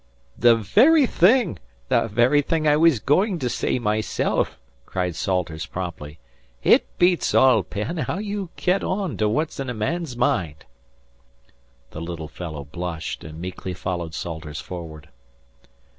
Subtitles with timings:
[0.35, 6.17] "The very thing the very thing I was goin' to say myself," cried Salters promptly.
[6.63, 10.65] "It beats all, Penn, how ye git on to what's in a man's mind."
[11.91, 15.09] The little fellow blushed and meekly followed Salters forward.